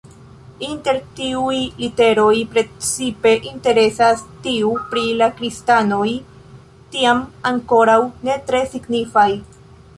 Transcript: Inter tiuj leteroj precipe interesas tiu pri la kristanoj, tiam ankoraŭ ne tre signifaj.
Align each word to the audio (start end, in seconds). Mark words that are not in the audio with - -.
Inter 0.67 0.97
tiuj 1.17 1.57
leteroj 1.81 2.33
precipe 2.55 3.35
interesas 3.51 4.25
tiu 4.47 4.73
pri 4.95 5.05
la 5.21 5.29
kristanoj, 5.41 6.09
tiam 6.97 7.25
ankoraŭ 7.53 8.03
ne 8.29 8.43
tre 8.51 8.67
signifaj. 8.77 9.31